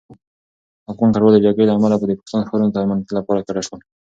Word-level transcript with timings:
افغان 0.91 1.09
کډوال 1.13 1.33
د 1.35 1.39
جګړې 1.45 1.65
له 1.67 1.73
امله 1.77 1.95
د 1.97 2.03
پاکستان 2.19 2.41
ښارونو 2.47 2.73
ته 2.73 2.79
امن 2.85 2.99
لپاره 3.17 3.45
کډه 3.47 3.61
شول. 3.67 3.79